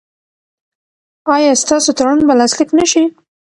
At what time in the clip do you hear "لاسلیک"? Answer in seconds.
2.39-2.69